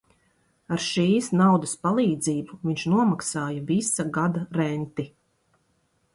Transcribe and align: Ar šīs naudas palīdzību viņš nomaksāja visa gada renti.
Ar 0.75 0.79
šīs 0.85 1.27
naudas 1.41 1.75
palīdzību 1.87 2.57
viņš 2.71 2.87
nomaksāja 2.95 3.63
visa 3.69 4.09
gada 4.19 4.47
renti. 4.61 5.09